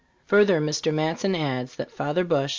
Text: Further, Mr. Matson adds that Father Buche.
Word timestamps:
Further, 0.25 0.59
Mr. 0.59 0.91
Matson 0.91 1.35
adds 1.35 1.75
that 1.75 1.91
Father 1.91 2.23
Buche. 2.23 2.49